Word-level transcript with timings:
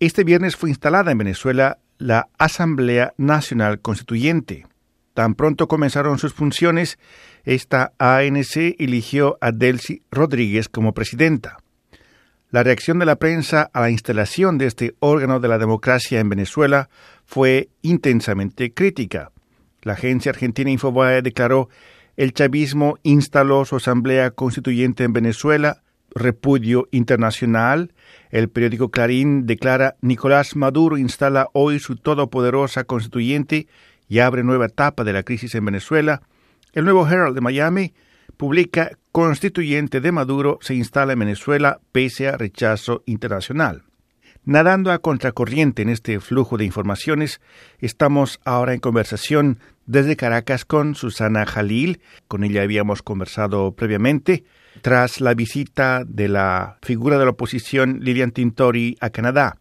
Este 0.00 0.22
viernes 0.22 0.54
fue 0.54 0.68
instalada 0.68 1.10
en 1.10 1.18
Venezuela 1.18 1.78
la 1.98 2.28
Asamblea 2.38 3.14
Nacional 3.16 3.80
Constituyente. 3.80 4.64
Tan 5.12 5.34
pronto 5.34 5.66
comenzaron 5.66 6.18
sus 6.18 6.32
funciones, 6.32 7.00
esta 7.42 7.92
ANC 7.98 8.76
eligió 8.78 9.38
a 9.40 9.50
Delcy 9.50 10.02
Rodríguez 10.12 10.68
como 10.68 10.94
presidenta. 10.94 11.56
La 12.50 12.62
reacción 12.62 13.00
de 13.00 13.06
la 13.06 13.16
prensa 13.16 13.68
a 13.72 13.80
la 13.80 13.90
instalación 13.90 14.56
de 14.56 14.66
este 14.66 14.94
órgano 15.00 15.40
de 15.40 15.48
la 15.48 15.58
democracia 15.58 16.20
en 16.20 16.28
Venezuela 16.28 16.88
fue 17.24 17.68
intensamente 17.82 18.72
crítica. 18.72 19.32
La 19.82 19.94
agencia 19.94 20.30
argentina 20.30 20.70
Infobae 20.70 21.22
declaró 21.22 21.68
el 22.16 22.32
chavismo 22.32 22.98
instaló 23.02 23.64
su 23.64 23.74
asamblea 23.74 24.30
constituyente 24.30 25.02
en 25.02 25.12
Venezuela, 25.12 25.82
repudio 26.10 26.88
internacional. 26.92 27.92
El 28.30 28.48
periódico 28.48 28.90
Clarín 28.90 29.46
declara 29.46 29.96
Nicolás 30.02 30.54
Maduro 30.54 30.98
instala 30.98 31.48
hoy 31.52 31.78
su 31.78 31.96
todopoderosa 31.96 32.84
constituyente 32.84 33.66
y 34.08 34.18
abre 34.18 34.42
nueva 34.42 34.66
etapa 34.66 35.04
de 35.04 35.12
la 35.12 35.22
crisis 35.22 35.54
en 35.54 35.64
Venezuela. 35.64 36.22
El 36.72 36.84
nuevo 36.84 37.08
Herald 37.08 37.34
de 37.34 37.40
Miami 37.40 37.94
publica 38.36 38.92
Constituyente 39.12 40.00
de 40.00 40.12
Maduro 40.12 40.58
se 40.60 40.74
instala 40.74 41.14
en 41.14 41.18
Venezuela 41.20 41.80
pese 41.92 42.28
a 42.28 42.36
rechazo 42.36 43.02
internacional. 43.06 43.82
Nadando 44.44 44.92
a 44.92 44.98
contracorriente 44.98 45.82
en 45.82 45.88
este 45.88 46.20
flujo 46.20 46.56
de 46.56 46.64
informaciones, 46.64 47.40
estamos 47.80 48.40
ahora 48.44 48.74
en 48.74 48.80
conversación 48.80 49.58
desde 49.86 50.16
Caracas 50.16 50.64
con 50.64 50.94
Susana 50.94 51.44
Jalil. 51.46 52.00
Con 52.28 52.44
ella 52.44 52.62
habíamos 52.62 53.02
conversado 53.02 53.72
previamente 53.72 54.44
tras 54.80 55.20
la 55.20 55.34
visita 55.34 56.04
de 56.06 56.28
la 56.28 56.78
figura 56.82 57.18
de 57.18 57.24
la 57.24 57.30
oposición 57.32 58.00
Lilian 58.00 58.30
Tintori 58.30 58.96
a 59.00 59.10
Canadá. 59.10 59.56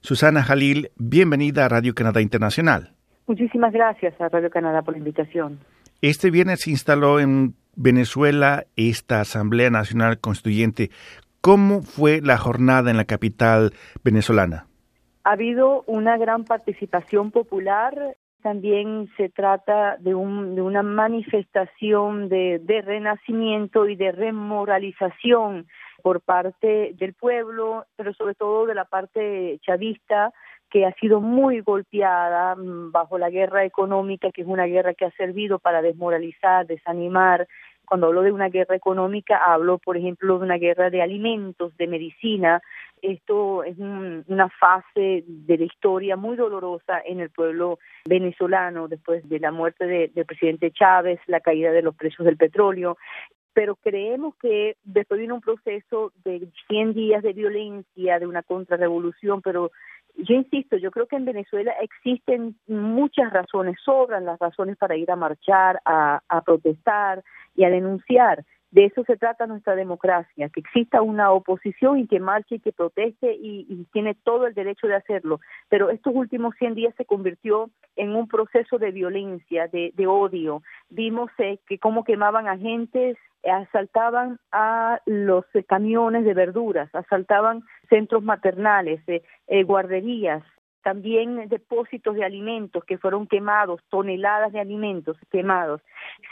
Susana 0.00 0.42
Jalil, 0.42 0.90
bienvenida 0.96 1.64
a 1.64 1.68
Radio 1.68 1.94
Canadá 1.94 2.20
Internacional. 2.20 2.94
Muchísimas 3.26 3.72
gracias 3.72 4.18
a 4.20 4.28
Radio 4.28 4.50
Canadá 4.50 4.82
por 4.82 4.94
la 4.94 4.98
invitación. 4.98 5.58
Este 6.00 6.30
viernes 6.30 6.60
se 6.60 6.70
instaló 6.70 7.20
en 7.20 7.54
Venezuela 7.74 8.64
esta 8.76 9.20
Asamblea 9.20 9.70
Nacional 9.70 10.18
Constituyente. 10.18 10.90
¿Cómo 11.40 11.82
fue 11.82 12.20
la 12.20 12.38
jornada 12.38 12.90
en 12.90 12.96
la 12.96 13.04
capital 13.04 13.72
venezolana? 14.02 14.66
Ha 15.24 15.32
habido 15.32 15.84
una 15.86 16.16
gran 16.16 16.44
participación 16.44 17.30
popular. 17.30 18.16
También 18.42 19.08
se 19.16 19.28
trata 19.28 19.96
de, 19.98 20.14
un, 20.14 20.54
de 20.54 20.62
una 20.62 20.82
manifestación 20.82 22.28
de, 22.28 22.60
de 22.60 22.82
renacimiento 22.82 23.88
y 23.88 23.96
de 23.96 24.12
remoralización 24.12 25.66
por 26.02 26.20
parte 26.20 26.92
del 26.94 27.14
pueblo, 27.14 27.84
pero 27.96 28.14
sobre 28.14 28.34
todo 28.34 28.66
de 28.66 28.74
la 28.74 28.84
parte 28.84 29.58
chavista, 29.62 30.32
que 30.70 30.86
ha 30.86 30.92
sido 30.94 31.20
muy 31.20 31.60
golpeada 31.60 32.54
mm, 32.54 32.92
bajo 32.92 33.18
la 33.18 33.30
guerra 33.30 33.64
económica, 33.64 34.30
que 34.30 34.42
es 34.42 34.48
una 34.48 34.66
guerra 34.66 34.94
que 34.94 35.06
ha 35.06 35.10
servido 35.12 35.58
para 35.58 35.82
desmoralizar, 35.82 36.66
desanimar. 36.66 37.48
Cuando 37.86 38.08
hablo 38.08 38.22
de 38.22 38.32
una 38.32 38.50
guerra 38.50 38.76
económica, 38.76 39.42
hablo, 39.44 39.78
por 39.78 39.96
ejemplo, 39.96 40.38
de 40.38 40.44
una 40.44 40.58
guerra 40.58 40.90
de 40.90 41.00
alimentos, 41.00 41.76
de 41.78 41.86
medicina. 41.86 42.60
Esto 43.02 43.64
es 43.64 43.78
una 43.78 44.48
fase 44.48 45.24
de 45.26 45.58
la 45.58 45.64
historia 45.64 46.16
muy 46.16 46.36
dolorosa 46.36 47.00
en 47.04 47.20
el 47.20 47.30
pueblo 47.30 47.78
venezolano 48.04 48.88
después 48.88 49.28
de 49.28 49.38
la 49.38 49.52
muerte 49.52 49.86
del 49.86 50.26
presidente 50.26 50.70
Chávez, 50.70 51.20
la 51.26 51.40
caída 51.40 51.72
de 51.72 51.82
los 51.82 51.94
precios 51.94 52.24
del 52.24 52.36
petróleo 52.36 52.96
pero 53.54 53.74
creemos 53.74 54.36
que 54.36 54.76
después 54.84 55.18
viene 55.18 55.34
un 55.34 55.40
proceso 55.40 56.12
de 56.24 56.48
100 56.68 56.94
días 56.94 57.24
de 57.24 57.32
violencia, 57.32 58.20
de 58.20 58.26
una 58.28 58.44
contrarrevolución, 58.44 59.42
pero 59.42 59.72
yo 60.18 60.34
insisto, 60.34 60.76
yo 60.76 60.90
creo 60.90 61.06
que 61.06 61.16
en 61.16 61.24
Venezuela 61.24 61.72
existen 61.80 62.56
muchas 62.66 63.32
razones, 63.32 63.76
sobran 63.84 64.24
las 64.24 64.38
razones 64.38 64.76
para 64.76 64.96
ir 64.96 65.10
a 65.10 65.16
marchar, 65.16 65.80
a, 65.84 66.20
protestar 66.44 67.22
y 67.56 67.64
a 67.64 67.70
denunciar. 67.70 68.44
De 68.70 68.84
eso 68.84 69.02
se 69.04 69.16
trata 69.16 69.46
nuestra 69.46 69.74
democracia, 69.74 70.48
que 70.50 70.60
exista 70.60 71.00
una 71.00 71.30
oposición 71.32 71.98
y 71.98 72.06
que 72.06 72.20
marche 72.20 72.56
y 72.56 72.60
que 72.60 72.72
proteste 72.72 73.34
y, 73.34 73.86
tiene 73.92 74.14
todo 74.14 74.46
el 74.46 74.54
derecho 74.54 74.86
de 74.86 74.96
hacerlo. 74.96 75.40
Pero 75.68 75.90
estos 75.90 76.14
últimos 76.14 76.54
100 76.58 76.74
días 76.74 76.94
se 76.96 77.06
convirtió 77.06 77.70
en 77.96 78.14
un 78.14 78.28
proceso 78.28 78.78
de 78.78 78.90
violencia, 78.90 79.68
de, 79.68 80.06
odio. 80.06 80.62
Vimos 80.90 81.30
eh, 81.38 81.58
que 81.66 81.78
cómo 81.78 82.04
quemaban 82.04 82.48
agentes, 82.48 83.16
asaltaban 83.44 84.38
a 84.52 85.00
los 85.06 85.44
eh, 85.54 85.64
camiones 85.64 86.24
de 86.24 86.34
verduras, 86.34 86.92
asaltaban 86.94 87.62
centros 87.88 88.22
maternales, 88.22 89.00
eh, 89.08 89.22
eh, 89.46 89.62
guarderías, 89.64 90.42
también 90.88 91.50
depósitos 91.50 92.14
de 92.14 92.24
alimentos 92.24 92.82
que 92.82 92.96
fueron 92.96 93.26
quemados, 93.26 93.78
toneladas 93.90 94.54
de 94.54 94.60
alimentos 94.60 95.18
quemados. 95.30 95.82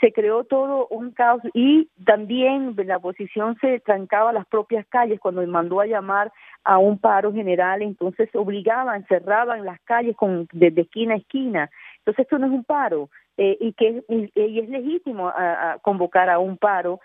Se 0.01 0.11
creó 0.11 0.45
todo 0.45 0.87
un 0.87 1.11
caos 1.11 1.43
y 1.53 1.89
también 2.03 2.73
la 2.75 2.97
oposición 2.97 3.55
se 3.61 3.79
trancaba 3.81 4.33
las 4.33 4.47
propias 4.47 4.83
calles 4.87 5.19
cuando 5.19 5.45
mandó 5.45 5.79
a 5.79 5.85
llamar 5.85 6.31
a 6.63 6.79
un 6.79 6.97
paro 6.97 7.31
general, 7.31 7.83
entonces 7.83 8.31
obligaban, 8.33 9.05
cerraban 9.05 9.63
las 9.63 9.79
calles 9.81 10.15
con, 10.15 10.47
desde 10.51 10.81
esquina 10.81 11.13
a 11.13 11.17
esquina. 11.17 11.69
Entonces 11.99 12.23
esto 12.23 12.39
no 12.39 12.47
es 12.47 12.53
un 12.53 12.63
paro 12.63 13.11
eh, 13.37 13.57
y 13.59 13.73
que 13.73 14.03
y, 14.09 14.59
es 14.59 14.69
legítimo 14.69 15.27
a 15.27 15.77
convocar 15.83 16.31
a 16.31 16.39
un 16.39 16.57
paro 16.57 16.99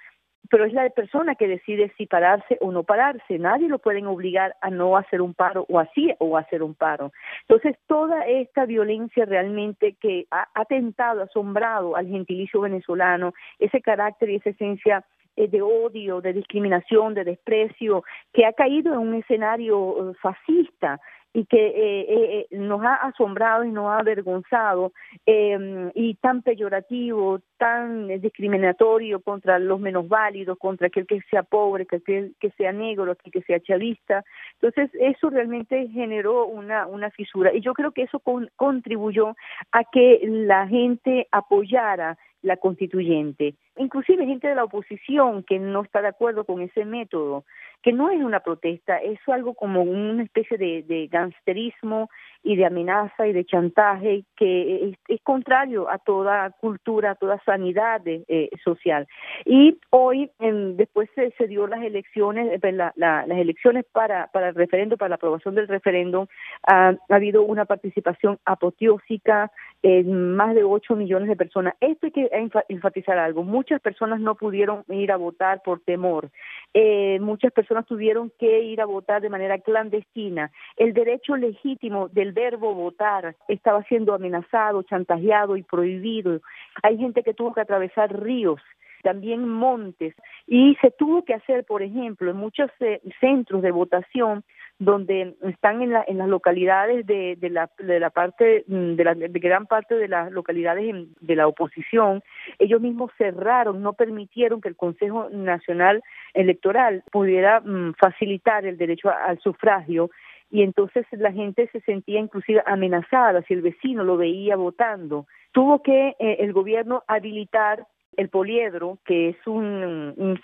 pero 0.51 0.65
es 0.65 0.73
la 0.73 0.89
persona 0.91 1.35
que 1.35 1.49
decide 1.49 1.93
si 1.97 2.07
pararse 2.07 2.59
o 2.61 2.73
no 2.73 2.83
pararse. 2.83 3.39
Nadie 3.39 3.69
lo 3.69 3.79
pueden 3.79 4.07
obligar 4.07 4.57
a 4.61 4.71
no 4.71 4.97
hacer 4.97 5.23
un 5.23 5.35
paro 5.35 5.65
o 5.69 5.79
así 5.79 6.13
o 6.19 6.37
hacer 6.37 6.63
un 6.63 6.75
paro. 6.75 7.13
Entonces, 7.43 7.77
toda 7.87 8.27
esta 8.27 8.67
violencia 8.67 9.25
realmente 9.25 9.95
que 10.01 10.27
ha 10.31 10.49
atentado, 10.55 11.23
asombrado 11.23 11.97
al 11.97 12.07
gentilicio 12.07 12.61
venezolano, 12.61 13.33
ese 13.59 13.81
carácter 13.81 14.31
y 14.31 14.37
esa 14.37 14.51
esencia 14.51 15.05
eh, 15.37 15.49
de 15.49 15.63
odio, 15.63 16.21
de 16.21 16.35
discriminación, 16.35 17.15
de 17.15 17.25
desprecio, 17.25 18.05
que 18.33 18.45
ha 18.45 18.53
caído 18.53 18.93
en 18.93 19.01
un 19.01 19.15
escenario 19.15 20.11
eh, 20.11 20.15
fascista 20.21 21.01
y 21.35 21.47
que 21.47 21.67
eh, 21.67 22.01
eh, 22.09 22.47
eh, 22.51 22.57
nos 22.57 22.83
ha 22.83 22.95
asombrado 22.95 23.65
y 23.65 23.71
nos 23.71 23.87
ha 23.87 23.99
avergonzado 23.99 24.93
eh, 25.25 25.91
y 25.95 26.15
tan 26.15 26.43
peyorativo, 26.43 27.41
tan 27.57 28.09
discriminatorio 28.21 29.21
contra 29.21 29.59
los 29.59 29.81
menos 29.81 30.09
válidos, 30.09 30.59
contra 30.59 30.89
aquel 30.89 31.07
que 31.07 31.21
sea 31.31 31.43
pobre, 31.43 31.87
que 31.87 31.97
aquel 31.97 32.35
que 32.39 32.51
sea 32.51 32.73
negro, 32.73 33.13
aquel 33.13 33.33
que 33.33 33.43
sea 33.43 33.61
chavista. 33.61 34.25
Entonces, 34.61 34.91
eso 35.01 35.31
realmente 35.31 35.89
generó 35.89 36.47
una, 36.47 36.87
una 36.87 37.11
fisura 37.11 37.55
y 37.55 37.61
yo 37.61 37.73
creo 37.73 37.93
que 37.93 38.03
eso 38.03 38.21
contribuyó 38.57 39.35
a 39.71 39.85
que 39.85 40.21
la 40.25 40.67
gente 40.67 41.29
apoyara 41.31 42.19
la 42.43 42.57
constituyente, 42.57 43.55
inclusive 43.77 44.27
gente 44.27 44.49
de 44.49 44.55
la 44.55 44.65
oposición 44.65 45.43
que 45.43 45.59
no 45.59 45.83
está 45.83 46.03
de 46.03 46.09
acuerdo 46.09 46.45
con 46.45 46.61
ese 46.63 46.85
método 46.85 47.45
que 47.83 47.93
no 47.93 48.11
es 48.11 48.23
una 48.23 48.41
protesta, 48.41 48.99
es 48.99 49.19
algo 49.27 49.55
como 49.55 49.83
una 49.83 50.23
especie 50.23 50.57
de, 50.57 50.83
de 50.83 51.09
gangsterismo 51.09 52.09
y 52.45 52.57
de 52.57 52.65
amenaza 52.65 53.27
y 53.27 53.33
de 53.33 53.45
chantaje 53.45 54.25
que 54.37 54.97
es, 55.09 55.21
contrario 55.23 55.91
a 55.91 55.99
toda 55.99 56.51
cultura, 56.51 57.13
a 57.13 57.15
toda 57.17 57.43
sanidad 57.45 58.01
eh, 58.07 58.51
social. 58.65 59.07
Y 59.45 59.79
hoy, 59.91 60.31
después 60.39 61.09
se, 61.15 61.47
dio 61.49 61.67
las 61.67 61.83
elecciones, 61.83 62.53
eh, 62.53 62.59
pues, 62.61 62.75
las 62.75 63.29
elecciones 63.29 63.85
para, 63.91 64.29
para 64.29 64.51
el 64.51 64.55
referendo, 64.55 64.97
para 64.97 65.11
la 65.11 65.15
aprobación 65.17 65.55
del 65.55 65.69
referéndum, 65.69 66.27
ha 66.67 66.95
habido 67.09 67.43
una 67.43 67.65
participación 67.65 68.39
apoteósica, 68.45 69.51
en 69.83 70.37
más 70.37 70.55
de 70.55 70.63
8 70.63 70.95
millones 70.95 71.29
de 71.29 71.37
personas. 71.37 71.75
Esto 71.81 72.07
hay 72.07 72.13
que 72.13 72.31
enfatizar 72.69 73.19
algo. 73.19 73.43
Muchas 73.63 73.81
personas 73.81 74.19
no 74.19 74.35
pudieron 74.35 74.83
ir 74.89 75.13
a 75.13 75.17
votar 75.17 75.63
por 75.63 75.79
temor. 75.79 76.31
Eh, 76.75 77.21
muchas 77.21 77.53
personas 77.53 77.87
tuvieron 77.87 78.33
que 78.41 78.61
ir 78.65 78.81
a 78.81 78.87
votar 78.87 79.23
de 79.23 79.29
manera 79.29 79.57
clandestina. 79.59 80.51
El 80.77 80.95
derecho 80.95 81.37
legítimo 81.37 82.09
del 82.09 82.33
verbo 82.33 82.75
votar 82.75 83.37
estaba 83.47 83.85
siendo 83.85 84.15
amenazado, 84.15 84.83
chantajeado 84.83 85.57
y 85.57 85.63
prohibido. 85.63 86.41
Hay 86.83 86.99
gente 86.99 87.23
que 87.23 87.35
tuvo 87.35 87.55
que 87.55 87.61
atravesar 87.61 88.21
ríos 88.21 88.61
también 89.05 89.49
montes 89.49 90.13
y 90.49 90.77
se 90.81 90.91
tuvo 90.91 91.25
que 91.25 91.35
hacer, 91.35 91.65
por 91.65 91.83
ejemplo, 91.83 92.33
en 92.33 92.39
muchos 92.39 92.69
eh, 92.81 93.01
centros 93.21 93.63
de 93.63 93.71
votación 93.71 94.43
donde 94.79 95.37
están 95.43 95.81
en, 95.83 95.93
la, 95.93 96.05
en 96.07 96.19
las 96.19 96.29
localidades 96.29 97.07
de, 97.07 97.37
de, 97.37 97.51
la, 97.51 98.11
parte, 98.11 98.65
mm, 98.67 98.95
de, 98.95 99.05
la, 99.05 99.15
de 99.15 99.39
gran 99.39 99.67
parte 99.67 99.95
de 99.95 100.09
las 100.09 100.33
localidades 100.33 101.07
de 101.21 101.37
la 101.37 101.47
oposición, 101.47 102.23
ellos 102.59 102.81
mismos 102.81 103.13
cerraron, 103.17 103.83
no 103.83 103.93
permitieron 103.93 104.61
que 104.61 104.69
el 104.69 104.77
Consejo 104.77 105.29
Nacional 105.31 106.03
Electoral 106.35 107.05
pudiera 107.13 107.61
mm, 107.61 107.95
facilitar 107.95 108.67
el 108.67 108.77
derecho 108.77 109.11
al 109.11 109.39
sufragio 109.39 110.11
y 110.53 110.63
entonces 110.63 111.07
la 111.13 111.33
gente 111.33 111.69
se 111.73 111.81
sentía 111.81 112.21
inclusive 112.21 112.63
amenazada 112.67 113.43
si 113.43 113.55
el 113.55 113.63
vecino 113.63 114.05
lo 114.05 114.19
veía 114.19 114.55
votando. 114.55 115.27
Tuvo 115.53 115.83
que 115.83 116.15
eh, 116.19 116.37
el 116.41 116.53
gobierno 116.53 117.03
habilitar 117.07 117.87
el 118.17 118.29
poliedro, 118.29 118.99
que 119.05 119.31
es 119.31 119.47
un, 119.47 120.39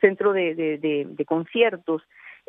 centro 0.00 0.32
de 0.32 1.24
conciertos 1.26 2.02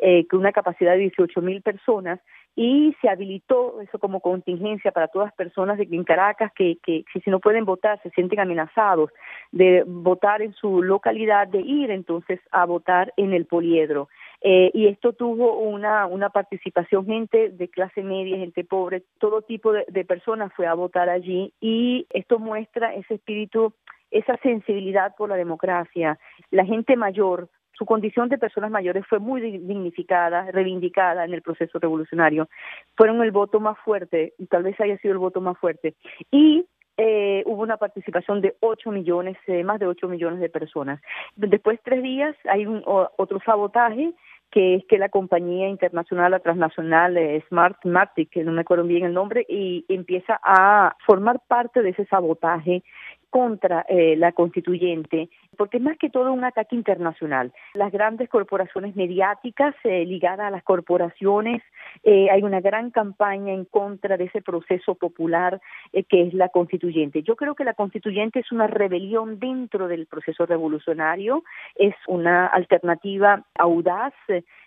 eh, 0.04 0.26
con 0.26 0.40
una 0.40 0.50
capacidad 0.50 0.94
de 0.94 0.98
18 0.98 1.40
mil 1.42 1.62
personas 1.62 2.18
y 2.56 2.92
se 3.00 3.08
habilitó 3.08 3.80
eso 3.82 4.00
como 4.00 4.20
contingencia 4.20 4.90
para 4.90 5.06
todas 5.06 5.26
las 5.26 5.34
personas 5.34 5.78
de, 5.78 5.86
en 5.88 6.02
Caracas 6.02 6.50
que, 6.56 6.78
que, 6.82 7.04
si 7.22 7.30
no 7.30 7.38
pueden 7.38 7.64
votar 7.64 8.02
se 8.02 8.10
sienten 8.10 8.40
amenazados 8.40 9.10
de 9.52 9.84
votar 9.86 10.42
en 10.42 10.54
su 10.54 10.82
localidad, 10.82 11.46
de 11.46 11.60
ir 11.60 11.92
entonces 11.92 12.40
a 12.50 12.66
votar 12.66 13.12
en 13.16 13.32
el 13.32 13.46
poliedro. 13.46 14.08
Eh, 14.40 14.72
y 14.74 14.88
esto 14.88 15.12
tuvo 15.12 15.60
una, 15.60 16.06
una 16.06 16.30
participación, 16.30 17.06
gente 17.06 17.50
de 17.50 17.68
clase 17.68 18.02
media, 18.02 18.38
gente 18.38 18.64
pobre, 18.64 19.04
todo 19.20 19.42
tipo 19.42 19.72
de, 19.72 19.84
de 19.86 20.04
personas 20.04 20.52
fue 20.54 20.66
a 20.66 20.74
votar 20.74 21.08
allí 21.08 21.52
y 21.60 22.06
esto 22.10 22.40
muestra 22.40 22.92
ese 22.94 23.14
espíritu, 23.14 23.72
esa 24.12 24.36
sensibilidad 24.38 25.14
por 25.16 25.28
la 25.28 25.36
democracia. 25.36 26.18
La 26.50 26.64
gente 26.64 26.96
mayor 26.96 27.48
su 27.72 27.86
condición 27.86 28.28
de 28.28 28.38
personas 28.38 28.70
mayores 28.70 29.04
fue 29.08 29.18
muy 29.18 29.40
dignificada, 29.40 30.50
reivindicada 30.52 31.24
en 31.24 31.34
el 31.34 31.42
proceso 31.42 31.78
revolucionario. 31.78 32.48
Fueron 32.96 33.22
el 33.22 33.32
voto 33.32 33.60
más 33.60 33.78
fuerte, 33.78 34.34
tal 34.50 34.62
vez 34.62 34.78
haya 34.80 34.98
sido 34.98 35.12
el 35.12 35.18
voto 35.18 35.40
más 35.40 35.58
fuerte. 35.58 35.94
Y 36.30 36.66
eh, 36.96 37.42
hubo 37.46 37.62
una 37.62 37.78
participación 37.78 38.40
de 38.40 38.54
8 38.60 38.90
millones, 38.90 39.36
eh, 39.46 39.64
más 39.64 39.80
de 39.80 39.86
8 39.86 40.06
millones 40.08 40.40
de 40.40 40.50
personas. 40.50 41.00
Después, 41.34 41.80
tres 41.82 42.02
días, 42.02 42.36
hay 42.44 42.66
un, 42.66 42.82
otro 42.84 43.40
sabotaje 43.44 44.12
que 44.50 44.74
es 44.74 44.84
que 44.84 44.98
la 44.98 45.08
compañía 45.08 45.68
internacional, 45.68 46.32
la 46.32 46.40
transnacional 46.40 47.16
eh, 47.16 47.42
Smart 47.48 47.82
Matic, 47.86 48.28
que 48.28 48.44
no 48.44 48.52
me 48.52 48.60
acuerdo 48.60 48.84
bien 48.84 49.04
el 49.04 49.14
nombre, 49.14 49.46
y 49.48 49.86
empieza 49.88 50.38
a 50.44 50.94
formar 51.06 51.40
parte 51.48 51.80
de 51.80 51.90
ese 51.90 52.04
sabotaje 52.04 52.84
contra 53.32 53.86
eh, 53.88 54.14
la 54.14 54.32
constituyente, 54.32 55.30
porque 55.56 55.78
es 55.78 55.82
más 55.82 55.96
que 55.96 56.10
todo 56.10 56.30
un 56.34 56.44
ataque 56.44 56.76
internacional. 56.76 57.50
Las 57.72 57.90
grandes 57.90 58.28
corporaciones 58.28 58.94
mediáticas 58.94 59.74
eh, 59.84 60.04
ligadas 60.04 60.48
a 60.48 60.50
las 60.50 60.62
corporaciones, 60.62 61.62
eh, 62.04 62.28
hay 62.30 62.42
una 62.42 62.60
gran 62.60 62.90
campaña 62.90 63.54
en 63.54 63.64
contra 63.64 64.18
de 64.18 64.24
ese 64.24 64.42
proceso 64.42 64.96
popular 64.96 65.62
que 66.10 66.22
es 66.22 66.34
la 66.34 66.50
constituyente. 66.50 67.22
Yo 67.22 67.34
creo 67.36 67.54
que 67.54 67.64
la 67.64 67.72
constituyente 67.72 68.40
es 68.40 68.52
una 68.52 68.66
rebelión 68.66 69.38
dentro 69.38 69.88
del 69.88 70.06
proceso 70.06 70.44
revolucionario, 70.44 71.42
es 71.74 71.94
una 72.08 72.46
alternativa 72.46 73.44
audaz, 73.58 74.12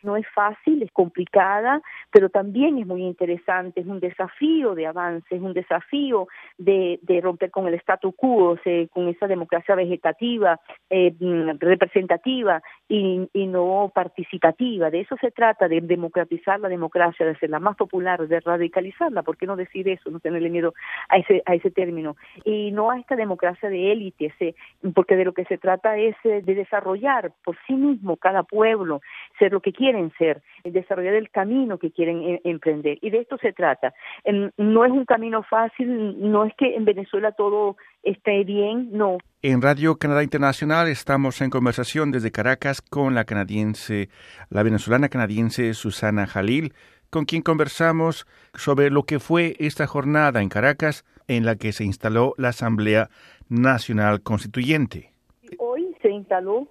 no 0.01 0.17
es 0.17 0.25
fácil, 0.33 0.81
es 0.81 0.91
complicada, 0.91 1.81
pero 2.11 2.29
también 2.29 2.79
es 2.79 2.87
muy 2.87 3.03
interesante, 3.03 3.81
es 3.81 3.87
un 3.87 3.99
desafío 3.99 4.73
de 4.73 4.87
avance, 4.87 5.35
es 5.35 5.41
un 5.41 5.53
desafío 5.53 6.27
de, 6.57 6.99
de 7.03 7.21
romper 7.21 7.51
con 7.51 7.67
el 7.67 7.75
statu 7.75 8.11
quo, 8.11 8.54
con 8.89 9.07
esa 9.07 9.27
democracia 9.27 9.75
vegetativa, 9.75 10.59
eh, 10.89 11.13
mm, 11.19 11.57
representativa 11.59 12.61
y, 12.87 13.27
no 13.47 13.91
participativa. 13.93 14.89
De 14.89 15.01
eso 15.01 15.15
se 15.19 15.31
trata, 15.31 15.67
de 15.67 15.81
democratizar 15.81 16.59
la 16.59 16.69
democracia, 16.69 17.25
de 17.25 17.33
hacerla 17.33 17.59
más 17.59 17.75
popular, 17.75 18.27
de 18.27 18.39
radicalizarla. 18.39 19.23
¿Por 19.23 19.37
qué 19.37 19.45
no 19.45 19.55
decir 19.55 19.87
eso? 19.87 20.09
No 20.09 20.19
tenerle 20.19 20.49
miedo 20.49 20.73
a 21.09 21.17
ese, 21.17 21.41
a 21.45 21.55
ese 21.55 21.71
término. 21.71 22.15
Y 22.43 22.71
no 22.71 22.91
a 22.91 22.99
esta 22.99 23.15
democracia 23.15 23.69
de 23.69 23.91
élite, 23.91 24.33
porque 24.93 25.15
de 25.15 25.25
lo 25.25 25.33
que 25.33 25.45
se 25.45 25.57
trata 25.57 25.97
es 25.97 26.15
eh, 26.23 26.41
de 26.43 26.55
desarrollar 26.55 27.31
por 27.43 27.57
sí 27.65 27.73
mismo 27.73 28.17
cada 28.17 28.43
pueblo, 28.43 29.01
ser 29.39 29.53
lo 29.53 29.61
que 29.61 29.73
quieren 29.73 30.11
ser, 30.17 30.41
desarrollar 30.63 31.13
el 31.15 31.29
camino 31.29 31.77
que 31.77 31.91
quieren 31.91 32.23
eh, 32.23 32.41
emprender. 32.43 32.97
Y 33.01 33.09
de 33.09 33.19
esto 33.19 33.37
se 33.37 33.53
trata. 33.53 33.93
Em, 34.23 34.51
no 34.57 34.85
es 34.85 34.91
un 34.91 35.05
camino 35.05 35.43
fácil, 35.43 36.15
no 36.19 36.45
es 36.45 36.53
que 36.55 36.75
en 36.75 36.85
Venezuela 36.85 37.31
todo 37.31 37.77
esté 38.03 38.43
bien, 38.43 38.89
no. 38.91 39.17
En 39.47 39.61
Radio 39.61 39.97
Canadá 39.97 40.23
Internacional 40.23 40.87
estamos 40.87 41.39
en 41.39 41.51
conversación 41.51 42.09
desde 42.09 42.31
Caracas 42.31 42.81
con 42.81 43.13
la 43.13 43.25
canadiense, 43.25 44.09
la 44.49 44.63
venezolana 44.63 45.07
canadiense 45.07 45.75
Susana 45.75 46.25
Jalil, 46.25 46.73
con 47.11 47.25
quien 47.25 47.43
conversamos 47.43 48.25
sobre 48.55 48.89
lo 48.89 49.03
que 49.03 49.19
fue 49.19 49.55
esta 49.59 49.85
jornada 49.85 50.41
en 50.41 50.49
Caracas 50.49 51.05
en 51.27 51.45
la 51.45 51.57
que 51.57 51.73
se 51.73 51.83
instaló 51.83 52.33
la 52.39 52.49
Asamblea 52.49 53.11
Nacional 53.47 54.23
Constituyente. 54.23 55.11
Hoy 55.59 55.95
se 56.01 56.09
instaló, 56.09 56.67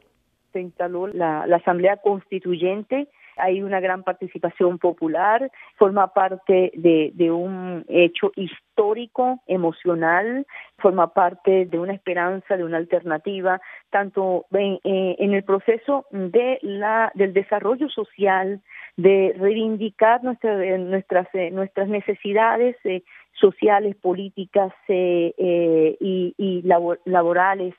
se 0.52 0.60
instaló 0.60 1.06
la, 1.06 1.46
la 1.46 1.58
Asamblea 1.58 1.98
Constituyente 1.98 3.06
hay 3.36 3.62
una 3.62 3.80
gran 3.80 4.02
participación 4.02 4.78
popular, 4.78 5.50
forma 5.76 6.08
parte 6.08 6.72
de, 6.74 7.30
un 7.30 7.84
hecho 7.88 8.32
histórico, 8.36 9.40
emocional, 9.46 10.46
forma 10.78 11.12
parte 11.12 11.66
de 11.66 11.78
una 11.78 11.94
esperanza, 11.94 12.56
de 12.56 12.64
una 12.64 12.76
alternativa, 12.76 13.60
tanto 13.90 14.46
en, 14.52 14.78
eh, 14.84 15.16
el 15.18 15.44
proceso 15.44 16.06
de 16.10 16.58
la, 16.62 17.10
del 17.14 17.32
desarrollo 17.32 17.88
social, 17.88 18.60
de 18.96 19.34
reivindicar 19.36 20.22
nuestra, 20.22 20.54
nuestras, 20.78 21.28
eh, 21.34 21.50
nuestras 21.50 21.88
necesidades 21.88 22.76
eh, 22.84 23.02
sociales, 23.32 23.96
políticas 23.96 24.72
y, 24.88 26.34
y 26.38 26.62
laborales, 27.04 27.74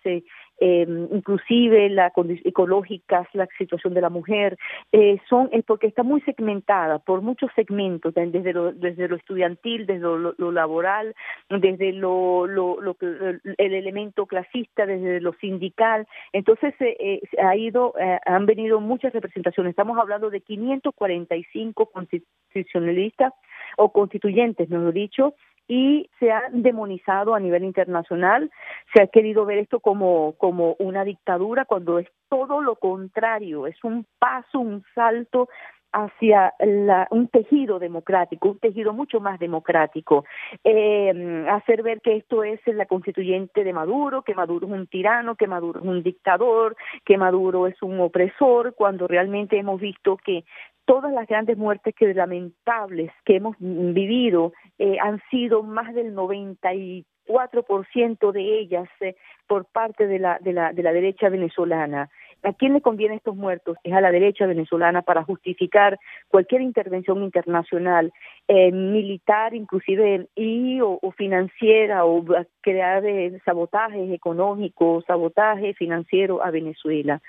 eh, 0.60 0.86
inclusive 1.12 1.90
la 1.90 2.12
ecológicas, 2.44 3.28
la 3.34 3.48
situación 3.58 3.94
de 3.94 4.02
la 4.02 4.10
mujer, 4.10 4.58
eh, 4.92 5.18
son 5.30 5.50
es 5.52 5.64
porque 5.66 5.88
está 5.88 6.04
muy 6.04 6.22
segmentada 6.22 7.00
por 7.00 7.22
muchos 7.22 7.52
segmentos, 7.56 8.14
desde 8.14 8.54
lo, 8.54 8.72
desde 8.72 9.08
lo 9.08 9.16
estudiantil, 9.16 9.86
desde 9.86 10.02
lo, 10.02 10.52
laboral, 10.52 11.16
desde 11.50 11.92
lo, 11.92 12.48
lo, 12.48 12.80
lo, 12.82 12.96
el 13.02 13.74
elemento 13.74 14.26
clasista, 14.26 14.86
desde 14.86 15.20
lo 15.22 15.34
sindical. 15.34 16.08
Entonces 16.34 16.74
eh, 16.80 17.22
ha 17.42 17.56
ido, 17.56 17.94
eh, 18.00 18.20
han 18.26 18.46
venido 18.46 18.80
muchas 18.80 19.14
representaciones. 19.14 19.72
Estamos 19.72 19.98
hablando 19.98 20.30
de 20.30 20.42
545 20.42 21.92
constitucionalistas 21.92 23.34
o 23.78 23.92
constituyentes, 23.92 24.70
mejor 24.70 24.94
dicho, 24.94 25.34
y 25.68 26.10
se 26.20 26.32
ha 26.32 26.44
demonizado 26.52 27.34
a 27.34 27.40
nivel 27.40 27.64
internacional, 27.64 28.52
se 28.94 29.02
ha 29.02 29.08
querido 29.08 29.46
ver 29.46 29.60
esto 29.60 29.80
como, 29.80 30.34
como 30.38 30.76
una 30.80 31.04
dictadura 31.04 31.66
cuando 31.66 32.00
es 32.00 32.08
todo 32.30 32.62
lo 32.62 32.76
contrario, 32.76 33.68
es 33.68 33.84
un 33.84 34.06
paso, 34.20 34.60
un 34.60 34.84
salto 34.94 35.50
hacia 35.96 36.54
la, 36.60 37.08
un 37.10 37.30
tejido 37.30 37.80
democrático, 37.80 38.50
un 38.50 38.60
tejido 38.60 38.92
mucho 38.92 39.22
más 39.22 39.40
democrático, 39.40 40.26
eh, 40.64 41.46
hacer 41.50 41.84
ver 41.84 42.02
que 42.02 42.18
esto 42.18 42.44
es 42.44 42.60
la 42.68 42.86
constituyente 42.86 43.64
de 43.64 43.72
Maduro, 43.72 44.22
que 44.22 44.36
Maduro 44.36 44.68
es 44.68 44.74
un 44.74 44.88
tirano, 44.88 45.36
que 45.36 45.48
Maduro 45.48 45.80
es 45.80 45.86
un 45.86 46.04
dictador, 46.04 46.76
que 47.06 47.18
Maduro 47.18 47.66
es 47.66 47.82
un 47.82 48.00
opresor, 48.02 48.76
cuando 48.76 49.08
realmente 49.08 49.58
hemos 49.58 49.80
visto 49.80 50.18
que 50.18 50.44
todas 50.84 51.12
las 51.14 51.28
grandes 51.28 51.58
muertes 51.58 51.96
que 51.96 52.14
lamentables 52.14 53.12
que 53.24 53.38
hemos 53.38 53.56
vivido 53.60 54.54
eh, 54.78 54.98
han 55.02 55.22
sido 55.30 55.64
más 55.64 55.94
del 55.94 56.14
94% 56.16 58.32
de 58.32 58.60
ellas 58.60 58.90
eh, 59.00 59.16
por 59.48 59.66
parte 59.66 60.08
de 60.08 60.20
la, 60.20 60.38
de 60.40 60.54
la, 60.54 60.74
de 60.74 60.84
la 60.84 60.92
derecha 60.92 61.30
venezolana. 61.30 62.10
¿A 62.46 62.54
quién 62.54 62.74
le 62.74 62.82
conviene 62.82 63.16
estos 63.16 63.36
muertos? 63.36 63.76
Es 63.84 63.94
a 63.94 64.02
la 64.02 64.12
derecha 64.12 64.46
venezolana 64.46 65.02
para 65.02 65.24
justificar 65.24 66.00
cualquier 66.28 66.62
intervención 66.62 67.24
internacional, 67.24 68.14
eh, 68.48 68.72
militar 68.72 69.56
inclusive 69.56 70.28
y 70.36 70.80
o, 70.82 71.00
financiera 71.18 72.06
o 72.06 72.24
crear 72.62 73.04
eh, 73.04 73.42
sabotajes 73.46 74.12
económicos, 74.12 75.04
sabotaje 75.06 75.74
financiero 75.74 76.44
a 76.44 76.52
Venezuela. 76.52 77.20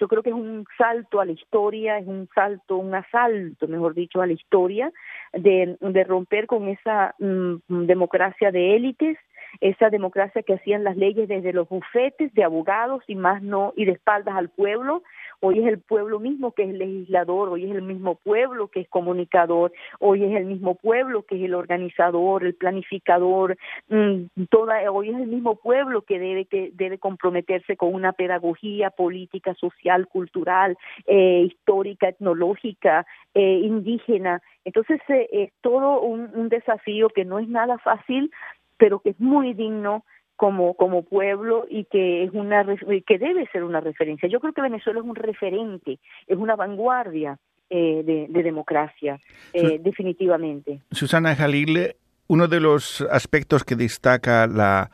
Yo 0.00 0.08
creo 0.08 0.22
que 0.22 0.30
es 0.30 0.36
un 0.36 0.64
salto 0.78 1.20
a 1.20 1.26
la 1.26 1.32
historia, 1.32 1.98
es 1.98 2.06
un 2.06 2.28
salto, 2.34 2.78
un 2.78 2.94
asalto, 2.94 3.68
mejor 3.68 3.92
dicho, 3.92 4.22
a 4.22 4.26
la 4.26 4.32
historia 4.32 4.90
de, 5.34 5.76
de 5.80 6.04
romper 6.04 6.46
con 6.46 6.68
esa 6.68 7.14
mm, 7.18 7.84
democracia 7.84 8.50
de 8.50 8.74
élites 8.76 9.18
esa 9.60 9.90
democracia 9.90 10.42
que 10.42 10.54
hacían 10.54 10.84
las 10.84 10.96
leyes 10.96 11.28
desde 11.28 11.52
los 11.52 11.68
bufetes 11.68 12.32
de 12.34 12.44
abogados 12.44 13.02
y 13.06 13.14
más 13.14 13.42
no, 13.42 13.72
y 13.76 13.84
de 13.84 13.92
espaldas 13.92 14.36
al 14.36 14.48
pueblo. 14.48 15.02
Hoy 15.40 15.58
es 15.58 15.66
el 15.66 15.80
pueblo 15.80 16.20
mismo 16.20 16.52
que 16.52 16.62
es 16.62 16.72
legislador, 16.72 17.48
hoy 17.48 17.64
es 17.64 17.72
el 17.72 17.82
mismo 17.82 18.14
pueblo 18.14 18.68
que 18.68 18.80
es 18.80 18.88
comunicador, 18.88 19.72
hoy 19.98 20.24
es 20.24 20.36
el 20.36 20.44
mismo 20.44 20.76
pueblo 20.76 21.24
que 21.24 21.36
es 21.36 21.42
el 21.42 21.54
organizador, 21.54 22.44
el 22.44 22.54
planificador, 22.54 23.56
mm, 23.88 24.44
toda, 24.50 24.90
hoy 24.90 25.10
es 25.10 25.16
el 25.16 25.26
mismo 25.26 25.56
pueblo 25.56 26.02
que 26.02 26.18
debe, 26.18 26.44
que 26.44 26.70
debe 26.74 26.98
comprometerse 26.98 27.76
con 27.76 27.92
una 27.92 28.12
pedagogía 28.12 28.90
política, 28.90 29.54
social, 29.54 30.06
cultural, 30.06 30.76
eh, 31.06 31.46
histórica, 31.46 32.08
etnológica, 32.08 33.04
eh, 33.34 33.60
indígena. 33.64 34.40
Entonces 34.64 35.00
eh, 35.08 35.28
es 35.32 35.52
todo 35.60 36.00
un, 36.00 36.30
un 36.34 36.48
desafío 36.48 37.08
que 37.08 37.24
no 37.24 37.38
es 37.38 37.48
nada 37.48 37.78
fácil, 37.78 38.30
pero 38.82 38.98
que 38.98 39.10
es 39.10 39.20
muy 39.20 39.54
digno 39.54 40.04
como 40.34 40.74
como 40.74 41.04
pueblo 41.04 41.66
y 41.70 41.84
que 41.84 42.24
es 42.24 42.32
una 42.32 42.66
que 43.06 43.16
debe 43.16 43.46
ser 43.52 43.62
una 43.62 43.80
referencia. 43.80 44.28
Yo 44.28 44.40
creo 44.40 44.52
que 44.52 44.60
Venezuela 44.60 44.98
es 44.98 45.06
un 45.06 45.14
referente, 45.14 46.00
es 46.26 46.36
una 46.36 46.56
vanguardia 46.56 47.38
eh, 47.70 48.02
de, 48.28 48.42
democracia, 48.42 49.20
eh, 49.52 49.78
definitivamente. 49.78 50.80
Susana 50.90 51.36
Jalil, 51.36 51.94
uno 52.26 52.48
de 52.48 52.58
los 52.58 53.02
aspectos 53.02 53.62
que 53.62 53.76
destaca 53.76 54.48
la 54.48 54.90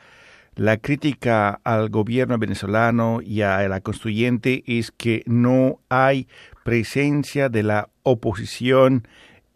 la 0.55 0.77
crítica 0.77 1.61
al 1.65 1.89
gobierno 1.89 2.37
venezolano 2.37 3.21
y 3.23 3.41
a 3.41 3.67
la 3.69 3.81
constituyente 3.81 4.65
es 4.67 4.91
que 4.91 5.23
no 5.25 5.79
hay 5.89 6.27
presencia 6.63 7.49
de 7.49 7.63
la 7.63 7.89
oposición 8.03 9.07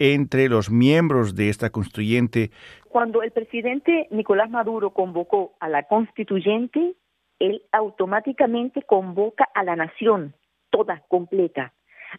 entre 0.02 0.48
los 0.48 0.68
miembros 0.68 1.36
de 1.36 1.48
esta 1.48 1.70
constituyente. 1.70 2.50
Cuando 2.92 3.22
el 3.22 3.30
presidente 3.30 4.06
Nicolás 4.11 4.50
Maduro 4.50 4.90
convocó 4.90 5.54
a 5.61 5.70
la 5.70 5.84
constituyente, 5.84 6.94
él 7.38 7.62
automáticamente 7.72 8.82
convoca 8.82 9.49
a 9.54 9.64
la 9.64 9.76
nación, 9.76 10.34
toda 10.68 11.02
completa. 11.08 11.72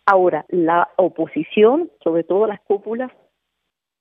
Ahora, 0.07 0.45
la 0.49 0.89
oposición, 0.95 1.91
sobre 2.03 2.23
todo 2.23 2.47
las 2.47 2.59
cúpulas 2.61 3.11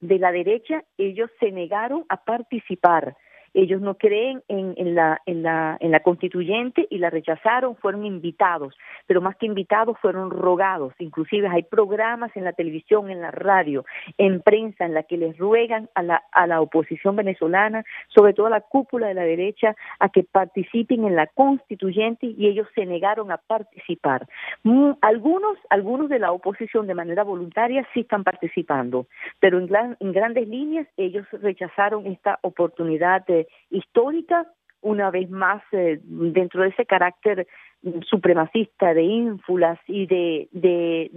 de 0.01 0.19
la 0.19 0.33
derecha, 0.33 0.83
ellos 0.97 1.31
se 1.41 1.53
negaron 1.53 2.07
a 2.09 2.25
participar 2.25 3.19
ellos 3.55 3.81
no 3.81 3.95
creen 3.95 4.43
en, 4.49 4.75
en, 4.77 4.95
la, 4.95 5.21
en, 5.27 5.43
la, 5.43 5.77
en 5.81 5.91
la 5.91 6.01
constituyente 6.01 6.87
y 6.91 6.99
la 6.99 7.11
rechazaron, 7.11 7.77
fueron 7.77 8.07
invitados, 8.07 8.75
pero 9.07 9.21
más 9.21 9.37
que 9.37 9.47
invitados 9.47 9.99
fueron 10.01 10.31
rogados. 10.31 10.95
Inclusive 10.99 11.49
hay 11.49 11.63
programas 11.63 12.35
en 12.37 12.45
la 12.45 12.53
televisión, 12.53 13.11
en 13.11 13.21
la 13.21 13.31
radio, 13.31 13.85
en 14.19 14.41
prensa, 14.41 14.85
en 14.85 14.95
la 14.95 15.03
que 15.03 15.17
les 15.17 15.37
ruegan 15.39 15.89
a 15.95 16.03
la, 16.03 16.23
a 16.33 16.47
la 16.47 16.61
oposición 16.61 17.17
venezolana, 17.17 17.85
sobre 18.09 18.33
todo 18.33 18.47
a 18.47 18.51
la 18.51 18.61
cúpula 18.61 19.09
de 19.09 19.15
la 19.15 19.25
derecha, 19.25 19.77
a 19.99 20.09
que 20.09 20.25
participen 20.25 21.05
en 21.05 21.17
la 21.17 21.27
constituyente 21.27 22.27
y 22.27 22.47
ellos 22.47 22.69
se 22.75 22.87
negaron 22.87 23.31
a 23.31 23.37
participar. 23.37 24.27
Mm, 24.63 24.93
algunos, 25.01 25.59
algunos 25.71 26.09
de 26.09 26.19
la 26.19 26.33
oposición 26.33 26.87
de 26.87 26.95
manera 26.95 27.23
voluntaria 27.23 27.87
sí 27.93 28.01
están 28.01 28.25
participando, 28.25 29.07
pero 29.41 29.59
en, 29.59 29.69
en 30.01 30.13
grandes 30.13 30.49
líneas 30.49 30.87
ellos 30.97 31.27
rechazaron 31.33 32.07
esta 32.07 32.39
oportunidad 32.43 33.25
de 33.27 33.42
histórica, 33.71 34.47
una 34.83 35.11
vez 35.11 35.31
más 35.31 35.63
eh, 35.73 36.01
dentro 36.03 36.63
de 36.63 36.69
ese 36.71 36.85
carácter 36.85 37.47
supremacista 38.09 38.95
de 38.95 39.03
ínfulas 39.03 39.79
y 39.89 40.07
de, 40.07 40.49
de, 40.53 41.11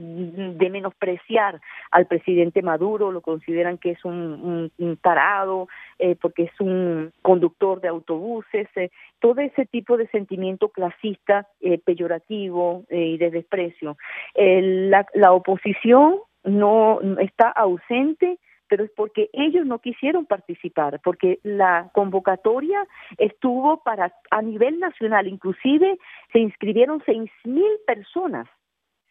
menospreciar 0.71 1.61
al 1.91 2.07
presidente 2.07 2.63
Maduro, 2.63 3.11
lo 3.11 3.21
consideran 3.21 3.77
que 3.77 3.91
es 3.91 4.03
un, 4.03 4.71
un, 4.75 4.97
tarado, 4.97 5.67
eh, 5.99 6.15
porque 6.19 6.43
es 6.43 6.59
un 6.59 7.11
conductor 7.21 7.81
de 7.81 7.87
autobuses, 7.87 8.67
eh, 8.77 8.89
todo 9.19 9.41
ese 9.41 9.67
tipo 9.67 9.95
de 9.95 10.07
sentimiento 10.07 10.69
clasista, 10.69 11.47
peyorativo 11.85 12.85
y 12.89 13.17
de 13.17 13.29
desprecio. 13.29 13.97
la, 14.35 15.05
la 15.13 15.33
oposición 15.33 16.17
no 16.43 16.99
está 17.19 17.49
ausente 17.49 18.39
pero 18.67 18.83
es 18.83 18.91
porque 18.91 19.29
ellos 19.33 19.65
no 19.65 19.79
quisieron 19.79 20.25
participar, 20.25 20.99
porque 21.03 21.39
la 21.43 21.89
convocatoria 21.93 22.85
estuvo 23.17 23.83
para 23.83 24.13
a 24.31 24.41
nivel 24.41 24.79
nacional, 24.79 25.27
inclusive 25.27 25.97
se 26.31 26.39
inscribieron 26.39 27.01
seis 27.05 27.29
mil 27.43 27.71
personas 27.85 28.47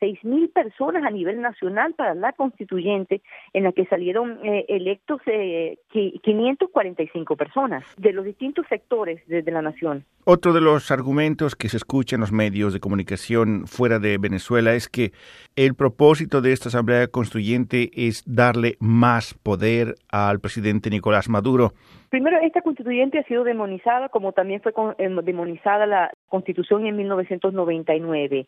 seis 0.04 0.22
mil 0.22 0.50
personas 0.50 1.02
a 1.02 1.10
nivel 1.10 1.40
nacional 1.40 1.94
para 1.94 2.14
la 2.14 2.32
constituyente, 2.32 3.22
en 3.54 3.64
la 3.64 3.72
que 3.72 3.86
salieron 3.86 4.38
eh, 4.44 4.66
electos 4.68 5.22
eh, 5.24 5.78
545 5.90 7.36
personas 7.36 7.84
de 7.96 8.12
los 8.12 8.26
distintos 8.26 8.66
sectores 8.68 9.26
de, 9.26 9.42
la 9.50 9.62
nación. 9.62 10.04
Otro 10.24 10.52
de 10.52 10.60
los 10.60 10.90
argumentos 10.90 11.56
que 11.56 11.70
se 11.70 11.78
escucha 11.78 12.16
en 12.16 12.20
los 12.20 12.32
medios 12.32 12.74
de 12.74 12.80
comunicación 12.80 13.66
fuera 13.66 13.98
de 13.98 14.18
Venezuela 14.18 14.74
es 14.74 14.90
que 14.90 15.12
el 15.56 15.74
propósito 15.74 16.42
de 16.42 16.52
esta 16.52 16.68
Asamblea 16.68 17.06
Constituyente 17.06 17.90
es 17.94 18.24
darle 18.26 18.76
más 18.80 19.32
poder 19.32 19.94
al 20.10 20.40
presidente 20.40 20.90
Nicolás 20.90 21.30
Maduro. 21.30 21.72
Primero, 22.10 22.38
esta 22.42 22.62
constituyente 22.62 23.18
ha 23.18 23.24
sido 23.24 23.42
demonizada, 23.42 24.08
como 24.08 24.32
también 24.32 24.60
fue 24.60 24.72
eh, 24.98 25.08
demonizada 25.24 25.84
la 25.86 26.12
constitución 26.28 26.86
en 26.86 26.96
1999. 26.96 28.46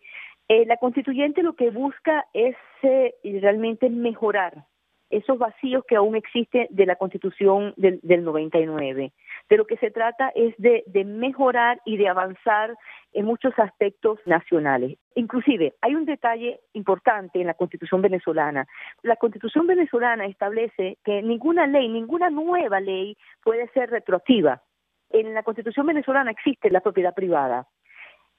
Eh, 0.48 0.64
la 0.66 0.76
constituyente 0.76 1.42
lo 1.42 1.54
que 1.54 1.70
busca 1.70 2.26
es 2.32 2.56
eh, 2.82 3.14
realmente 3.24 3.90
mejorar 3.90 4.64
esos 5.10 5.38
vacíos 5.38 5.84
que 5.86 5.96
aún 5.96 6.16
existen 6.16 6.66
de 6.70 6.86
la 6.86 6.96
constitución 6.96 7.74
del, 7.76 8.00
del 8.02 8.24
99. 8.24 9.12
De 9.48 9.56
lo 9.56 9.66
que 9.66 9.76
se 9.76 9.90
trata 9.90 10.30
es 10.34 10.54
de, 10.58 10.82
de 10.86 11.04
mejorar 11.04 11.80
y 11.84 11.96
de 11.96 12.08
avanzar 12.08 12.76
en 13.12 13.24
muchos 13.24 13.56
aspectos 13.58 14.18
nacionales. 14.26 14.98
Inclusive, 15.14 15.74
hay 15.80 15.94
un 15.94 16.04
detalle 16.04 16.60
importante 16.72 17.40
en 17.40 17.46
la 17.46 17.54
constitución 17.54 18.02
venezolana. 18.02 18.66
La 19.02 19.16
constitución 19.16 19.66
venezolana 19.66 20.26
establece 20.26 20.98
que 21.04 21.22
ninguna 21.22 21.66
ley, 21.66 21.88
ninguna 21.88 22.30
nueva 22.30 22.80
ley 22.80 23.16
puede 23.42 23.68
ser 23.68 23.90
retroactiva. 23.90 24.62
En 25.10 25.34
la 25.34 25.44
constitución 25.44 25.86
venezolana 25.86 26.32
existe 26.32 26.70
la 26.70 26.80
propiedad 26.80 27.14
privada. 27.14 27.68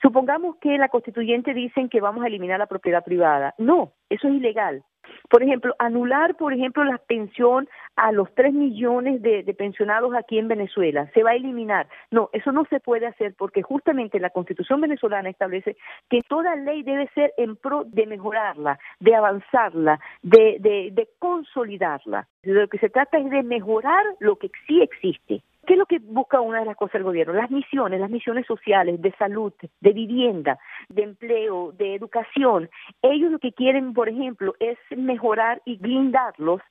Supongamos 0.01 0.57
que 0.57 0.77
la 0.77 0.89
constituyente 0.89 1.53
dicen 1.53 1.89
que 1.89 2.01
vamos 2.01 2.23
a 2.23 2.27
eliminar 2.27 2.59
la 2.59 2.67
propiedad 2.67 3.03
privada. 3.03 3.55
No, 3.57 3.93
eso 4.09 4.27
es 4.27 4.35
ilegal. 4.35 4.83
Por 5.29 5.43
ejemplo, 5.43 5.75
anular, 5.79 6.35
por 6.35 6.53
ejemplo, 6.53 6.83
la 6.83 6.97
pensión 6.97 7.67
a 7.95 8.11
los 8.11 8.33
tres 8.35 8.53
millones 8.53 9.21
de, 9.21 9.43
pensionados 9.57 10.13
aquí 10.15 10.37
en 10.37 10.47
Venezuela. 10.47 11.09
Se 11.13 11.23
va 11.23 11.31
a 11.31 11.35
eliminar. 11.35 11.87
No, 12.11 12.29
eso 12.33 12.51
no 12.51 12.65
se 12.65 12.79
puede 12.79 13.07
hacer 13.07 13.33
porque 13.37 13.61
justamente 13.61 14.19
la 14.19 14.29
Constitución 14.29 14.81
venezolana 14.81 15.29
establece 15.29 15.75
que 16.09 16.21
toda 16.27 16.55
ley 16.55 16.83
debe 16.83 17.09
ser 17.15 17.33
en 17.37 17.55
pro 17.55 17.83
de 17.85 18.05
mejorarla, 18.05 18.79
de 18.99 19.15
avanzarla, 19.15 19.99
de, 20.21 20.57
de, 20.59 20.89
de 20.91 21.09
consolidarla. 21.19 22.27
De 22.43 22.53
lo 22.53 22.67
que 22.67 22.79
se 22.79 22.89
trata 22.89 23.17
es 23.17 23.29
de 23.29 23.43
mejorar 23.43 24.05
lo 24.19 24.37
que 24.37 24.49
sí 24.67 24.81
existe. 24.81 25.41
¿Qué 25.65 25.73
es 25.73 25.79
lo 25.79 25.85
que 25.85 25.99
busca 26.17 26.41
una 26.41 26.59
de 26.61 26.65
las 26.65 26.75
cosas 26.75 26.93
del 26.93 27.03
gobierno? 27.03 27.33
Las 27.33 27.51
misiones, 27.51 27.99
las 27.99 28.09
misiones 28.09 28.47
sociales, 28.47 28.99
de 28.99 29.11
salud, 29.13 29.53
de 29.81 29.93
vivienda, 29.93 30.57
de 30.89 31.03
empleo, 31.03 31.71
de 31.73 31.93
educación. 31.93 32.69
Ellos 33.03 33.31
lo 33.31 33.37
que 33.37 33.53
quieren, 33.53 33.93
por 33.93 34.09
ejemplo, 34.09 34.55
es 34.59 34.79
mejorar 34.97 35.61
y 35.63 35.77
blindarlos 35.77 36.61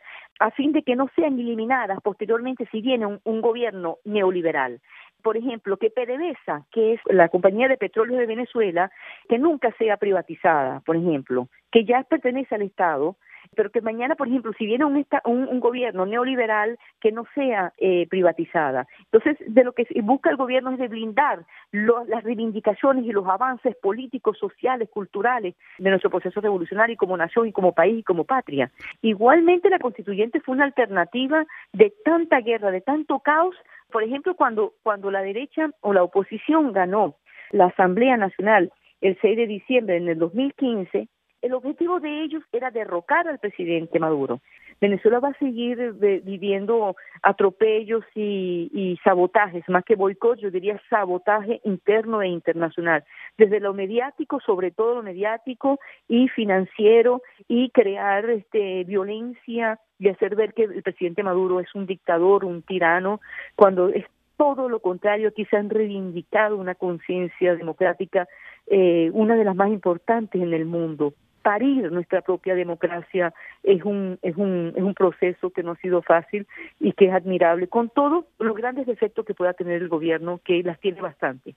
a 0.40 0.50
fin 0.50 0.72
de 0.72 0.82
que 0.82 0.96
no 0.96 1.08
sean 1.14 1.38
eliminadas 1.38 2.00
posteriormente 2.02 2.66
si 2.72 2.80
viene 2.80 3.06
un, 3.06 3.40
gobierno 3.40 3.98
neoliberal 4.04 4.80
por 5.22 5.36
ejemplo, 5.36 5.76
que 5.76 5.90
PDVSA, 5.90 6.66
que 6.70 6.94
es 6.94 7.00
la 7.06 7.28
compañía 7.28 7.66
de 7.66 7.76
petróleo 7.76 8.16
de 8.16 8.26
Venezuela, 8.26 8.92
que 9.28 9.38
nunca 9.38 9.72
sea 9.76 9.96
privatizada, 9.96 10.80
por 10.86 10.94
ejemplo, 10.94 11.48
que 11.72 11.84
ya 11.84 12.04
pertenece 12.04 12.54
al 12.54 12.62
Estado, 12.62 13.16
pero 13.54 13.70
que 13.70 13.80
mañana, 13.80 14.14
por 14.14 14.28
ejemplo, 14.28 14.52
si 14.58 14.66
viene 14.66 14.84
un, 14.84 15.06
un, 15.24 15.60
gobierno 15.60 16.06
neoliberal, 16.06 16.78
que 17.00 17.12
no 17.12 17.24
sea 17.34 17.72
eh, 17.78 18.06
privatizada. 18.08 18.86
Entonces, 19.10 19.36
de 19.46 19.64
lo 19.64 19.72
que 19.72 19.86
busca 20.02 20.30
el 20.30 20.36
gobierno 20.36 20.72
es 20.72 20.78
de 20.78 20.88
blindar 20.88 21.44
las 21.72 22.24
reivindicaciones 22.24 23.04
y 23.04 23.12
los 23.12 23.26
avances 23.26 23.76
políticos, 23.76 24.38
sociales, 24.38 24.88
culturales 24.90 25.54
de 25.78 25.90
nuestro 25.90 26.10
proceso 26.10 26.40
revolucionario 26.40 26.96
como 26.96 27.16
nación 27.16 27.48
y 27.48 27.52
como 27.52 27.72
país 27.72 28.00
y 28.00 28.02
como 28.02 28.24
patria. 28.24 28.70
Igualmente, 29.02 29.70
la 29.70 29.78
constituyente 29.78 30.40
fue 30.40 30.54
una 30.54 30.64
alternativa 30.64 31.44
de 31.72 31.92
tanta 32.04 32.40
guerra, 32.40 32.70
de 32.70 32.80
tanto 32.80 33.20
caos. 33.20 33.54
Por 33.90 34.02
ejemplo, 34.02 34.34
cuando, 34.34 34.74
cuando 34.82 35.10
la 35.10 35.22
derecha 35.22 35.70
o 35.80 35.92
la 35.92 36.02
oposición 36.02 36.72
ganó 36.72 37.16
la 37.50 37.66
Asamblea 37.66 38.16
Nacional 38.16 38.72
el 39.00 39.18
6 39.20 39.36
de 39.36 39.46
diciembre 39.46 39.96
en 39.96 40.08
el 40.08 40.18
2015, 40.18 41.08
el 41.46 41.54
objetivo 41.54 42.00
de 42.00 42.24
ellos 42.24 42.42
era 42.52 42.70
derrocar 42.70 43.28
al 43.28 43.38
presidente 43.38 43.98
Maduro. 43.98 44.40
Venezuela 44.80 45.20
va 45.20 45.28
a 45.28 45.38
seguir 45.38 45.80
eh, 45.80 46.20
viviendo 46.22 46.96
atropellos 47.22 48.04
y, 48.14 48.98
sabotajes, 49.02 49.64
más 49.68 49.84
que 49.84 49.94
boicot, 49.94 50.38
yo 50.38 50.50
diría 50.50 50.80
sabotaje 50.90 51.60
interno 51.64 52.20
e 52.20 52.28
internacional, 52.28 53.04
desde 53.38 53.60
lo 53.60 53.72
mediático, 53.72 54.40
sobre 54.40 54.70
todo 54.70 54.96
lo 54.96 55.02
mediático 55.02 55.78
y 56.08 56.28
financiero, 56.28 57.22
y 57.48 57.70
crear 57.70 58.28
este, 58.28 58.84
violencia 58.84 59.78
y 59.98 60.08
hacer 60.08 60.36
ver 60.36 60.52
que 60.52 60.64
el 60.64 60.82
presidente 60.82 61.22
Maduro 61.22 61.60
es 61.60 61.74
un 61.74 61.86
dictador, 61.86 62.44
un 62.44 62.62
tirano, 62.62 63.20
cuando 63.54 63.88
es 63.88 64.04
todo 64.36 64.68
lo 64.68 64.80
contrario, 64.80 65.28
aquí 65.28 65.46
se 65.46 65.56
han 65.56 65.70
reivindicado 65.70 66.58
una 66.58 66.74
conciencia 66.74 67.54
democrática, 67.54 68.28
eh, 68.66 69.10
una 69.14 69.34
de 69.36 69.44
las 69.44 69.56
más 69.56 69.70
importantes 69.70 70.42
en 70.42 70.52
el 70.52 70.66
mundo 70.66 71.14
parir 71.46 71.92
nuestra 71.92 72.22
propia 72.22 72.56
democracia 72.56 73.32
es 73.62 73.84
un, 73.84 74.18
es 74.20 74.34
un, 74.36 74.72
es 74.74 74.82
un 74.82 74.94
proceso 74.94 75.50
que 75.50 75.62
no 75.62 75.70
ha 75.70 75.76
sido 75.76 76.02
fácil 76.02 76.44
y 76.80 76.90
que 76.90 77.06
es 77.06 77.14
admirable, 77.14 77.68
con 77.68 77.88
todos 77.88 78.24
los 78.40 78.56
grandes 78.56 78.84
defectos 78.88 79.24
que 79.24 79.32
pueda 79.32 79.52
tener 79.52 79.80
el 79.80 79.88
gobierno, 79.88 80.40
que 80.44 80.60
las 80.64 80.80
tiene 80.80 81.00
bastante. 81.00 81.54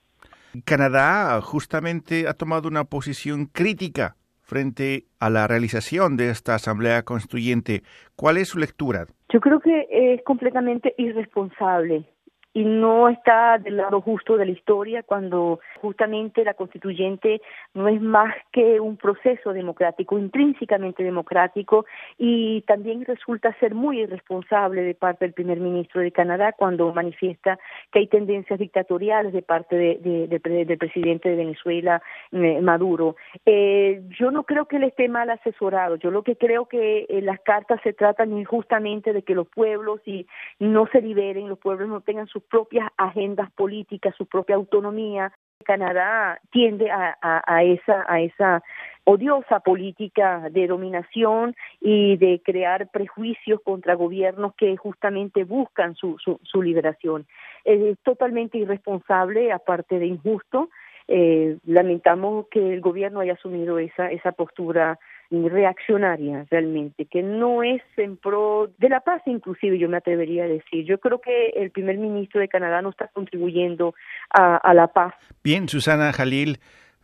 Canadá 0.64 1.40
justamente 1.40 2.28
ha 2.28 2.34
tomado 2.34 2.68
una 2.68 2.84
posición 2.84 3.46
crítica 3.46 4.14
frente 4.42 5.06
a 5.18 5.28
la 5.28 5.48
realización 5.48 6.16
de 6.16 6.30
esta 6.30 6.54
Asamblea 6.54 7.02
Constituyente. 7.02 7.82
¿Cuál 8.14 8.36
es 8.36 8.50
su 8.50 8.60
lectura? 8.60 9.06
Yo 9.32 9.40
creo 9.40 9.58
que 9.58 9.88
es 9.90 10.22
completamente 10.22 10.94
irresponsable 10.98 12.06
y 12.52 12.64
no 12.64 13.08
está 13.08 13.58
del 13.58 13.76
lado 13.76 14.00
justo 14.00 14.36
de 14.36 14.46
la 14.46 14.52
historia 14.52 15.02
cuando 15.02 15.60
justamente 15.80 16.44
la 16.44 16.54
constituyente 16.54 17.40
no 17.74 17.88
es 17.88 18.00
más 18.00 18.34
que 18.52 18.80
un 18.80 18.96
proceso 18.96 19.52
democrático, 19.52 20.18
intrínsecamente 20.18 21.04
democrático 21.04 21.86
y 22.18 22.62
también 22.62 23.04
resulta 23.04 23.56
ser 23.60 23.74
muy 23.74 24.00
irresponsable 24.00 24.82
de 24.82 24.94
parte 24.94 25.24
del 25.24 25.34
primer 25.34 25.60
ministro 25.60 26.00
de 26.00 26.10
Canadá 26.10 26.52
cuando 26.52 26.92
manifiesta 26.92 27.58
que 27.92 28.00
hay 28.00 28.06
tendencias 28.08 28.58
dictatoriales 28.58 29.32
de 29.32 29.42
parte 29.42 29.76
de, 29.76 30.26
del 30.28 30.78
presidente 30.78 31.28
de 31.28 31.36
Venezuela, 31.36 32.02
eh, 32.32 32.60
Maduro. 32.60 33.16
Eh, 33.46 34.02
yo 34.18 34.30
no 34.30 34.42
creo 34.44 34.66
que 34.66 34.76
él 34.76 34.84
esté 34.84 35.08
mal 35.08 35.30
asesorado, 35.30 35.96
yo 35.96 36.10
lo 36.10 36.22
que 36.22 36.36
creo 36.36 36.66
que 36.66 37.06
eh, 37.08 37.22
las 37.22 37.40
cartas 37.40 37.80
se 37.82 37.92
tratan 37.92 38.36
injustamente 38.36 39.12
de 39.12 39.22
que 39.22 39.34
los 39.34 39.48
pueblos 39.48 40.00
y 40.04 40.26
no 40.58 40.86
se 40.88 41.00
liberen, 41.00 41.48
los 41.48 41.58
pueblos 41.58 41.88
no 41.88 42.00
tengan 42.00 42.26
sus 42.40 42.48
propias 42.48 42.90
agendas 42.96 43.50
políticas, 43.52 44.14
su 44.16 44.26
propia 44.26 44.56
autonomía. 44.56 45.32
Canadá 45.62 46.40
tiende 46.50 46.90
a, 46.90 47.62
esa 47.62 48.04
a 48.08 48.20
esa 48.20 48.62
odiosa 49.04 49.60
política 49.60 50.48
de 50.50 50.66
dominación 50.66 51.54
y 51.80 52.16
de 52.16 52.40
crear 52.42 52.88
prejuicios 52.90 53.60
contra 53.62 53.94
gobiernos 53.94 54.54
que 54.54 54.76
justamente 54.78 55.44
buscan 55.44 55.94
su, 55.96 56.16
su, 56.18 56.40
su 56.44 56.62
liberación. 56.62 57.26
Es 57.64 57.98
totalmente 58.02 58.56
irresponsable, 58.56 59.52
aparte 59.52 59.98
de 59.98 60.06
injusto. 60.06 60.70
Eh, 61.08 61.58
lamentamos 61.66 62.46
que 62.50 62.72
el 62.72 62.80
gobierno 62.80 63.20
haya 63.20 63.34
asumido 63.34 63.78
esa, 63.78 64.10
esa 64.10 64.32
postura 64.32 64.98
reaccionaria 65.30 66.46
realmente, 66.50 67.06
que 67.06 67.22
no 67.22 67.62
es 67.62 67.82
en 67.96 68.16
pro 68.16 68.70
de 68.78 68.88
la 68.88 69.00
paz 69.00 69.22
inclusive, 69.26 69.78
yo 69.78 69.88
me 69.88 69.96
atrevería 69.96 70.44
a 70.44 70.48
decir. 70.48 70.84
Yo 70.84 70.98
creo 70.98 71.20
que 71.20 71.50
el 71.56 71.70
primer 71.70 71.98
ministro 71.98 72.40
de 72.40 72.48
Canadá 72.48 72.82
no 72.82 72.90
está 72.90 73.08
contribuyendo 73.08 73.94
a, 74.30 74.56
a 74.56 74.74
la 74.74 74.88
paz. 74.88 75.14
Bien, 75.44 75.68
Susana 75.68 76.12
Jalil, 76.12 76.58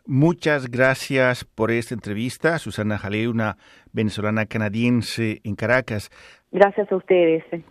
muchas 0.05 0.69
gracias 0.69 1.45
por 1.45 1.71
esta 1.71 1.93
entrevista. 1.93 2.59
Susana 2.59 2.97
Jalil, 2.97 3.29
una 3.29 3.57
venezolana 3.93 4.45
canadiense 4.45 5.39
en 5.43 5.55
Caracas. 5.55 6.09
Gracias 6.51 6.91
a 6.91 6.95
ustedes. 6.95 7.43